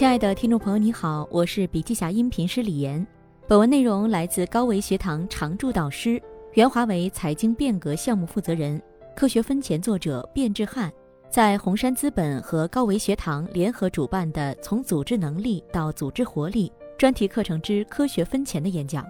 [0.00, 3.06] 亲爱的听众朋友，你好，我是笔记侠音频师李岩。
[3.46, 6.18] 本文内容来自高维学堂常驻导师、
[6.54, 8.80] 原华为财经变革项目负责人、
[9.14, 10.90] 科学分钱作者卞志汉，
[11.28, 19.06] 在红杉资本和高维学堂联合主办的《从组织能力到组织活力》专题课程之科学分钱的演讲。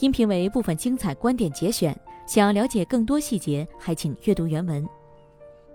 [0.00, 1.96] 音频为部分精彩观点节选，
[2.26, 4.84] 想要了解更多细节，还请阅读原文。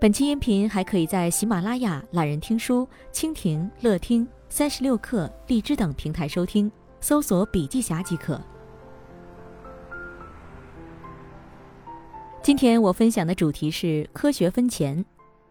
[0.02, 6.68] 本期音频还可以在喜马拉雅、懒人听书、蜻蜓、乐听、三十六课、荔枝等平台收听，
[7.00, 8.40] 搜索“笔记侠”即可。
[12.42, 15.04] 今天我分享的主题是科学分钱，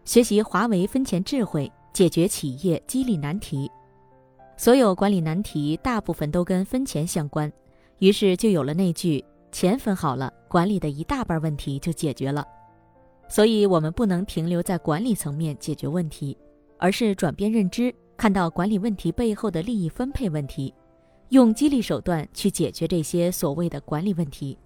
[0.04, 3.70] 学习华为分钱智慧，解决企业激励难题。
[4.58, 7.50] 所有管理难题大部分都跟分钱相关，
[8.00, 12.46] 于是就有了那句“钱分好了，管理的一大半问题就解决了”。
[13.32, 16.36] 所以，我们不能停留在管理层面解决问题，
[16.76, 20.74] 而是转变认知，看到管理问题背后的利益分配问题，
[21.30, 24.58] 用激励手段去解决这些所谓的管理问题。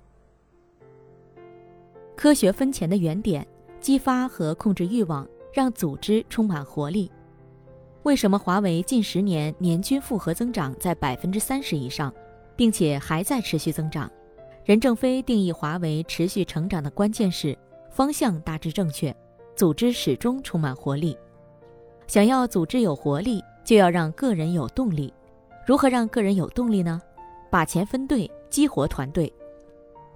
[2.17, 3.47] 科学分钱的原点：
[3.79, 7.09] 激发和控制欲望，让组织充满活力。
[8.03, 12.13] 为什么华为近十年年均复合增长在百分之三十以上，
[12.57, 14.11] 并且还在持续增长？
[14.65, 17.57] 任正非定义华为持续成长的关键是。
[17.97, 19.17] 方向大致正确，
[19.55, 21.17] 组织始终充满活力。
[22.07, 25.11] 想要组织有活力，就要让个人有动力。
[25.67, 27.01] 如何让个人有动力呢？
[27.51, 29.33] 把钱分对，激活团队。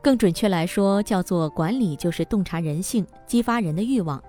[0.02, 4.22] 更准确来说，叫做管理就是洞察人性，激发人的欲望。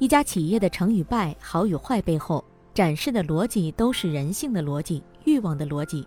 [0.00, 6.04] 一家企业的成与败、好与坏背后，展示的逻辑都是人性的逻辑、欲望的逻辑。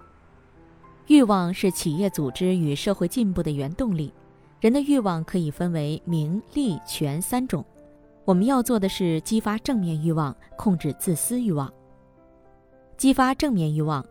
[1.07, 4.13] 欲望是企业组织与社会进步的原动力。
[4.61, 7.65] 人的欲望可以分为名利权三种，
[8.25, 11.73] 我们要做的是激发正面欲望，控制自私欲望。
[12.95, 14.05] 激发正面欲望，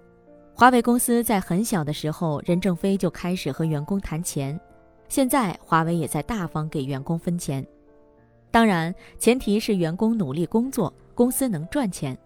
[0.52, 4.58] 华为公司在很小的时候，任正非就开始和员工谈钱，
[5.08, 7.64] 现在华为也在大方给员工分钱，
[8.50, 12.18] 当然前提是员工努力工作，公司能赚钱。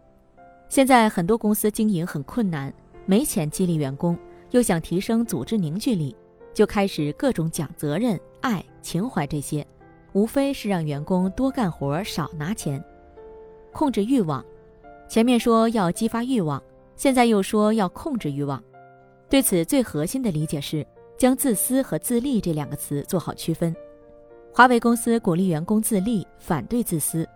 [0.71, 2.73] 现在很多公司经营很困难，
[3.05, 4.19] 没钱激励员工，
[4.53, 6.17] 又想提升组织凝聚力。
[6.55, 9.67] 就开始各种讲责任、爱、情怀这些，
[10.13, 12.83] 无非是让员工多干活少拿钱，
[13.73, 14.43] 控制欲望。
[15.09, 16.63] 前面说要激发欲望，
[16.97, 18.63] 现在又说要控制欲望。
[19.29, 20.87] 对此最核心的理解是
[21.19, 23.75] 将自私和自利这两个词做好区分。
[24.53, 27.29] 华为公司鼓励员工自立，反对自私。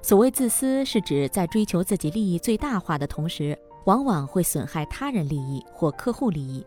[0.00, 6.64] 所谓自私，是指在追求自己利益最大化的同时，往往会损害他人利益或客户利益。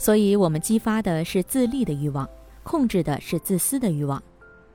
[0.00, 2.26] 所以，我们激发的是自利的欲望，
[2.62, 4.20] 控制的是自私的欲望，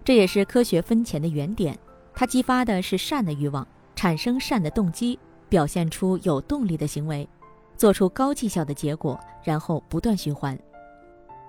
[0.04, 1.76] 这也是科学分钱的原点。
[2.14, 5.18] 它激发的是善的欲望，产生善的动机，
[5.50, 7.28] 表现出有动力的行为，
[7.76, 10.56] 做出高绩效的结果，然后不断循环。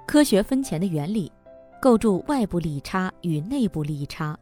[0.06, 1.30] 科学分钱的原理，
[1.78, 4.34] 构筑外部利益差与内部利益差。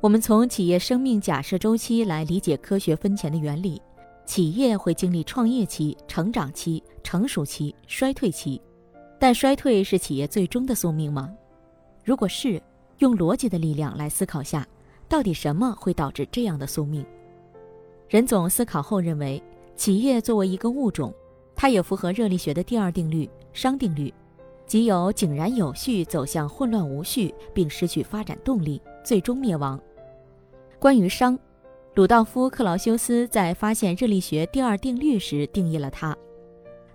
[0.00, 3.80] 我们从企业生命假设周期来理解科学分钱的原理。
[4.26, 8.60] 企业会经历创业期、成长期、成熟期、衰退期，
[9.20, 11.32] 但衰退是企业最终的宿命吗？
[12.04, 12.60] 如果是，
[12.98, 14.66] 用逻辑的力量来思考下，
[15.08, 17.06] 到底什么会导致这样的宿命？
[18.08, 19.40] 任总思考后认为，
[19.76, 21.14] 企业作为一个物种，
[21.54, 24.12] 它也符合热力学的第二定律——熵定律，
[24.66, 29.80] 即有井然有序走向混乱无序，并失去发展动力，最终灭亡。
[30.80, 31.38] 关于熵。
[31.96, 36.14] 鲁道夫·克劳修斯在发现热力学第二定律时定义了它：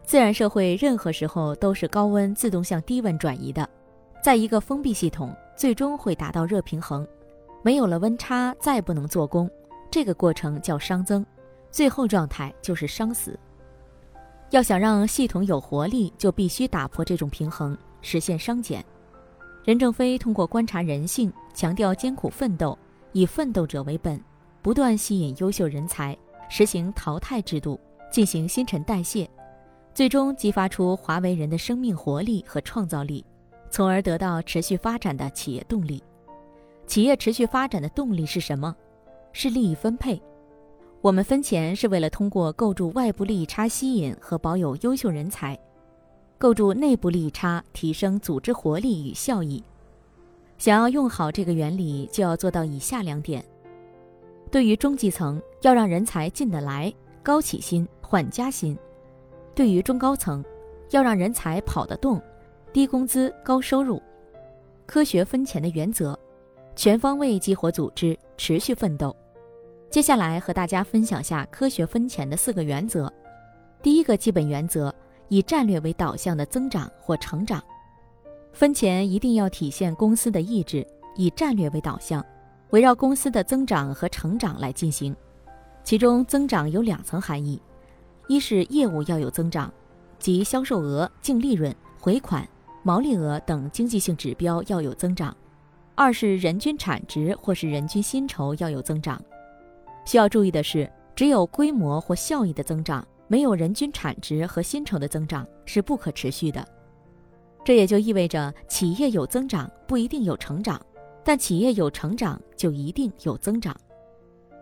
[0.04, 3.68] 自然社会任何时候都是高温自动向低温转移的，
[4.24, 7.04] 在一个封闭系统，最终会达到热平衡，
[7.64, 9.50] 没有了温差，再不能做功，
[9.90, 11.26] 这个过程叫熵增，
[11.72, 13.36] 最后状态就是熵死。
[14.52, 18.86] 要想让系统有活力，就必须打破这种平衡，实现熵减。
[19.64, 22.78] 任正非通过观察人性，强调艰苦奋斗，
[23.14, 24.24] 以奋斗者为本。
[24.62, 26.16] 不断吸引优秀人才，
[26.48, 27.80] 实行淘汰制度，
[28.12, 29.28] 进行新陈代谢，
[29.94, 33.26] 最终激发出华为人的生命活力和创造力，
[33.72, 36.04] 从而得到持续发展的企业动力。
[36.86, 38.76] 企业持续发展的动力是什么？
[39.34, 40.22] 是利益分配。
[41.02, 45.58] 我们分钱是为了通过构筑外部利益差吸引和保有优秀人才，
[46.38, 49.64] 构筑内部利益差提升组织活力与效益。
[50.60, 53.44] 想要用好这个原理，就要做到以下两点。
[54.52, 56.94] 对于中基层，要让人才进得来，
[57.24, 58.76] 高起薪，缓加薪；
[59.56, 60.44] 对于中高层，
[60.90, 62.22] 要让人才跑得动，
[62.74, 64.02] 低工资高收入。
[64.86, 66.20] 科学分钱的原则，
[66.76, 69.16] 全方位激活组织，持续奋斗。
[69.90, 73.12] 接下来和大家分享下科学分钱的四个原则。
[73.82, 74.94] 第一个基本原则：
[75.30, 77.64] 以战略为导向的增长或成长。
[78.52, 82.26] 分钱一定要体现公司的意志，以战略为导向，
[82.72, 85.16] 围绕公司的增长和成长来进行。
[85.84, 87.62] 其中，增长有两层含义：
[88.28, 89.72] 一是业务要有增长，
[90.20, 92.48] 即销售额、净利润、回款、
[92.84, 95.34] 毛利额等经济性指标要有增长；
[95.96, 99.22] 二是人均产值或是人均薪酬要有增长。
[100.06, 106.66] 需要注意的是，只有规模或效益的增长，没有人均产值和薪酬的增长是不可持续的。
[107.66, 110.80] 这也就意味着，企业有增长不一定有成长，
[111.24, 113.76] 但企业有成长就一定有增长。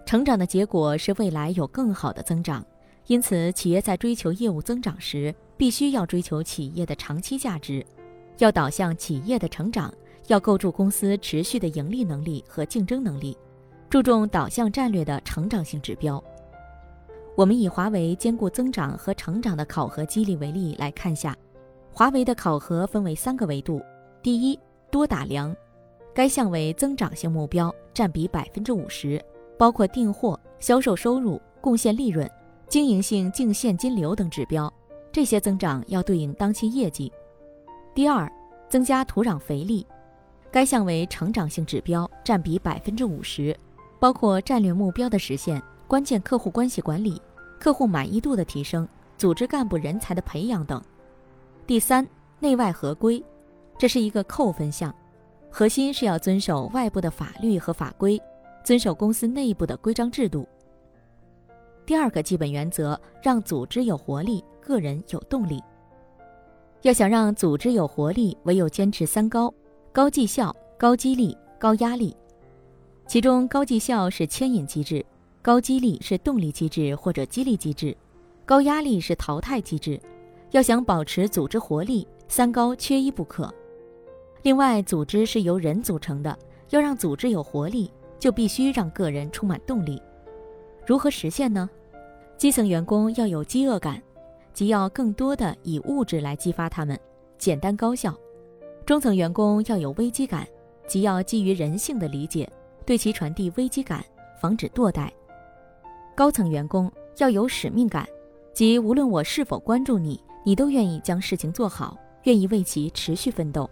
[0.05, 2.65] 成长的结果是未来有更好的增长，
[3.07, 7.85] 因此企业在追求业务增长时，必须要追求企业的长期价值，
[8.39, 9.93] 要导向企业的成长，
[10.27, 13.37] 要构筑公司持续的盈利能力和竞争能力。
[13.89, 16.23] 注重导向战略的成长性指标。
[17.35, 21.35] 我们以华为兼顾增长和成长的考核激励为例来看下，
[21.91, 23.81] 华为的考核分为三个维度：
[24.21, 24.59] 第一，
[24.91, 25.55] 多打量，
[26.13, 29.23] 该项为增长性目标，占比百分之五十，
[29.57, 32.29] 包括订货、销售收入、贡献利润、
[32.67, 34.71] 经营性净现金流等指标，
[35.11, 37.11] 这些增长要对应当期业绩。
[37.93, 38.31] 第二，
[38.67, 39.85] 增加土壤肥力，
[40.51, 43.55] 该项为成长性指标，占比百分之五十。
[43.99, 47.21] 包括战略目标的实现、关键客户关系管理、
[47.59, 50.81] 客户满意度的提升、组织干部人才的培养等。
[51.67, 52.07] 第三，
[52.39, 53.21] 内外合规，
[53.77, 54.95] 这是一个扣分项，
[55.51, 58.21] 核心是要遵守外部的法律和法规，
[58.63, 60.47] 遵守公司内部的规章制度。
[61.85, 65.61] 第二个基本原则，让组织有活力，个人有动力。
[66.83, 69.53] 要想让组织有活力，唯有坚持三高：
[69.91, 72.15] 高绩效、高激励、高压力。
[73.07, 75.03] 其中，高绩效是牵引机制，
[75.41, 77.97] 高激励是动力机制或者激励机制，
[78.45, 79.99] 高压力是淘汰机制。
[80.51, 83.53] 要想保持组织活力，三高缺一不可。
[84.41, 86.37] 另外，组织是由人组成的，
[86.69, 90.01] 要让组织有活力，就必须让个人充满动力。
[90.85, 91.69] 如何实现呢？
[92.37, 94.01] 基层员工要有饥饿感，
[94.53, 96.97] 即要更多的以物质来激发他们，
[97.37, 98.11] 简单高效；
[98.85, 100.47] 中层员工要有危机感，
[100.87, 102.49] 即要基于人性的理解。
[102.85, 104.03] 对其传递危机感，
[104.41, 105.13] 防止堕代。
[106.15, 108.07] 高层员工要有使命感，
[108.51, 113.69] 即无论我是否关注你，你都愿意将事情做好，愿意为其持续奋斗。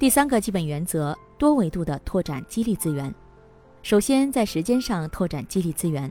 [0.00, 3.14] 第三个基本原则：多维度的拓展激励资源。
[3.82, 6.10] 首先，在时间上拓展激励资源。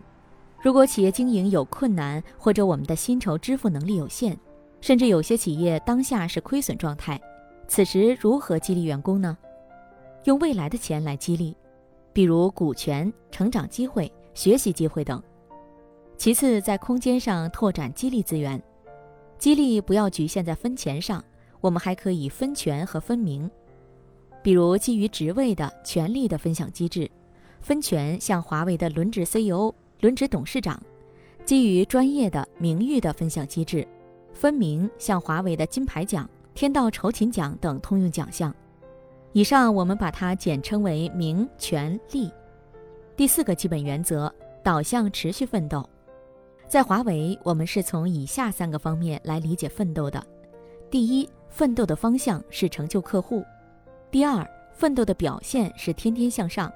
[0.62, 4.38] 如果企业经营有困难，或者我们的薪酬支付能力有限，
[4.80, 7.19] 甚至有些企业当下是亏损状态，
[7.68, 9.36] 此时如何激励员工呢？
[10.25, 11.57] 用未来的钱来激励。
[12.13, 15.19] 比如股权、成长机会、学习机会等。
[16.15, 18.62] 其次，在空间上拓展激励资源，
[19.39, 21.24] 激励不要局限在分钱上，
[21.59, 23.50] 我们还可以分权和分名。
[24.41, 27.09] 比如基于职位的权利的分享机制，
[27.62, 30.77] 分权像华为的轮值 CEO、轮值董事长；
[31.45, 33.86] 基于专业的名誉的分享机制，
[34.33, 38.53] 分名像华为的金牌奖、天道酬勤奖等通用奖项。
[39.33, 42.31] 以上我们把它简称为名权利。
[43.15, 44.33] 第四个基本原则，
[44.63, 45.88] 导向持续奋斗。
[46.67, 50.25] 在华为，我们是从以下三个方面来理解奋斗的：
[50.89, 53.41] 第一，奋斗的方向是成就客户；
[54.12, 56.68] 第二，奋斗的表现是天天向上；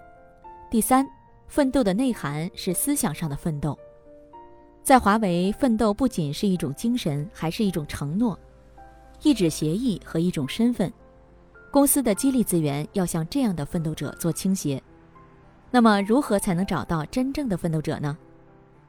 [0.69, 1.03] 第三，
[1.47, 3.75] 奋斗的内涵是思想上的奋斗。
[4.83, 8.37] 在华为，奋斗不仅是一种精神，还是一种承诺、
[9.23, 10.93] 一纸协议和一种身份。
[11.71, 14.79] 公司的激励资源要向这样的奋斗者做倾斜。
[15.71, 18.15] 那么，如何才能找到真正的奋斗者呢？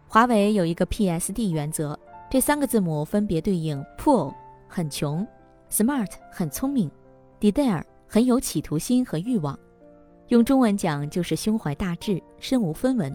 [0.06, 1.98] 华为有一个 PSD 原则，
[2.28, 4.34] 这三个字母分别对应：Poor
[4.68, 5.26] 很穷
[5.70, 6.90] ，Smart 很聪明
[7.40, 7.82] ，Desire
[8.14, 9.58] 很有企图心和欲望。
[10.28, 13.12] 用中文讲就是胸怀大志、身无分文。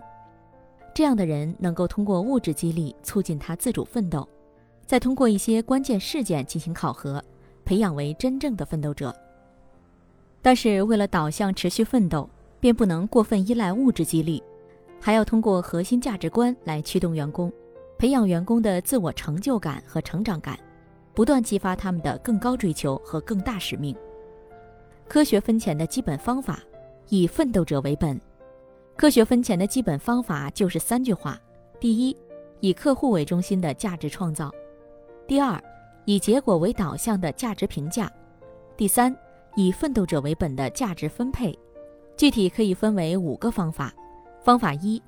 [0.93, 4.27] 这样的人能够通过物质激励促进他自主奋斗，
[4.85, 7.23] 再通过一些关键事件进行考核，
[7.63, 9.15] 培养为真正的奋斗者。
[10.41, 12.29] 但是，为了导向持续奋斗，
[12.59, 14.43] 便不能过分依赖物质激励，
[14.99, 17.49] 还要通过核心价值观来驱动员工，
[17.97, 20.59] 培养员工的自我成就感和成长感，
[21.13, 23.95] 不断激发他们的更高追求和更大使命。
[25.09, 26.59] 科学分钱的基本方法，
[27.07, 28.21] 以奋斗者为本。
[28.95, 31.35] 科学分钱的基本方法就是三句话：
[31.79, 32.15] 第一，
[32.59, 34.51] 以客户为中心的价值创造；
[35.25, 35.59] 第二，
[36.05, 38.07] 以结果为导向的价值评价；
[38.77, 39.13] 第三。
[39.55, 41.57] 以奋斗者为本的价值分配，
[42.15, 43.91] 具体可以分为五个方法。
[44.43, 45.01] 方法一，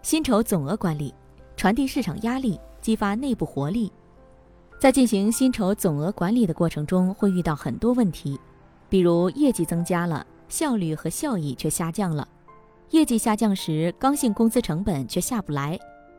[0.00, 1.12] 薪酬总额管理，
[1.56, 3.92] 传递市场压力，激发内部活力。
[4.78, 8.38] 在进行薪酬总额管理的过程中，会遇到很多问题，
[8.88, 12.26] 比如业绩增加了，效率和效益却下降了；
[12.90, 15.76] 业绩下降时，刚性工资成本却下不来；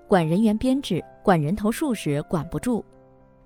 [0.08, 2.84] 管人员编制、管人头数时管不住；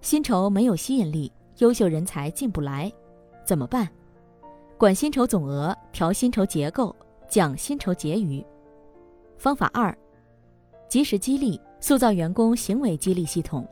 [0.01, 2.91] 薪酬没有吸引力，优秀人才进不来，
[3.45, 3.87] 怎么办？
[4.77, 6.93] 管薪酬总额，调薪酬结构，
[7.29, 8.43] 讲薪酬结余。
[9.37, 9.97] 方法二，
[10.89, 13.65] 及时激励，塑造员工行为激励系统。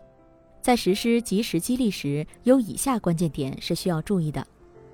[0.61, 4.45] 在实施及时激励时，有以下关键点是需要注意的：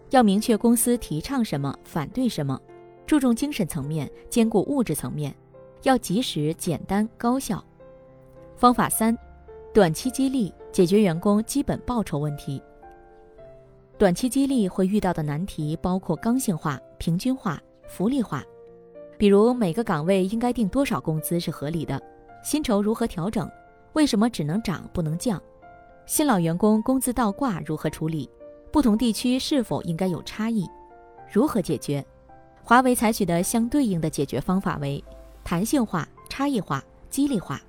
[0.09, 2.59] 要明确公司提倡什么，反对什么，
[3.05, 5.35] 注重精神层面，兼顾物质层面，
[5.83, 7.63] 要及时、简单、高效。
[8.55, 9.17] 方法三，
[9.73, 12.61] 短期激励解决员工基本报酬问题。
[13.97, 18.43] 短期激励会遇到的难题包括刚性化、平均化、福利化。
[19.17, 22.01] 比如每个岗位应该定多少工资是合理的，
[22.43, 23.49] 薪酬如何调整，
[23.93, 25.41] 为什么只能涨不能降？
[26.05, 28.29] 新老员工工资倒挂如何处理？
[28.71, 30.67] 不同地区是否应该有差异？
[31.31, 32.05] 如何解决？
[32.63, 35.03] 华为采取的相对应的解决方法为
[35.43, 37.61] 弹性化、差异化、激励化。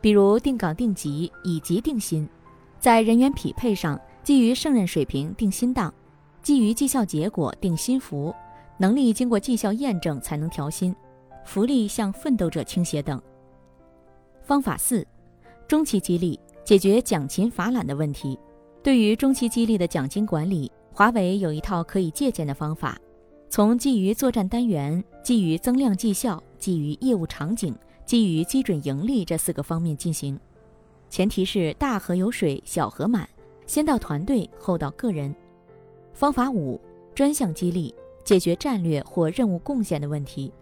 [0.00, 2.28] 比如定岗定级，以级定薪，
[2.80, 5.92] 在人员匹配上，基于胜任水平定薪档，
[6.42, 8.34] 基于绩效结果定薪福，
[8.78, 10.94] 能力经过绩效验证才能调薪，
[11.44, 13.20] 福利向奋斗者倾斜等。
[14.42, 15.06] 方法四，
[15.68, 16.38] 中期激励。
[16.64, 18.38] 解决奖勤罚懒的问题。
[18.84, 22.98] 对于中期激励的奖金管理，华为有一套可以借鉴的方法：
[23.48, 27.74] 从基于作战单元、基于增量绩效、基于业务场景、
[28.04, 30.38] 基于基准盈利这四个方面进行。
[31.08, 33.26] 前提是大河有水小河满，
[33.66, 35.34] 先到团队后到个人。
[36.12, 36.78] 方法五：
[37.14, 40.52] 专项激励，解决战略或任务贡献的问题。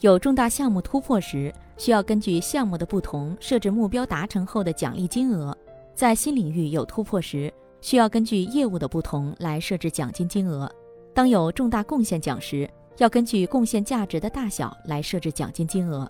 [0.00, 1.50] 有重大项目突破时。
[1.78, 5.54] 需要根据项目的不同设置目标达成后的奖励金额，
[5.96, 7.50] 在新领域有突破时，
[7.80, 10.70] 需要根据业务的不同来设置奖金金额。
[11.14, 16.06] 当有重大贡献奖时，要根据贡献价值的大小来设置奖金金额。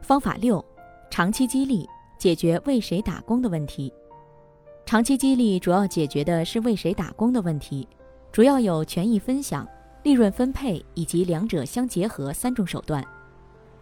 [0.00, 0.62] 方法六，
[1.10, 3.92] 长期激励解决为谁打工的问题。
[4.84, 7.86] 长期激励主要解决的是为谁打工的问题，
[8.32, 9.64] 主要有权益分享、
[10.02, 13.04] 利润分配以及两者相结合三种手段。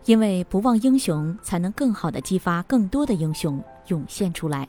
[0.05, 4.69] 因为不忘英雄，才能更好的激发更多的英雄涌现出来。